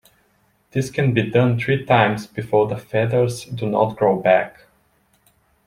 [0.71, 4.63] This can be done three times before the feathers do not grow back.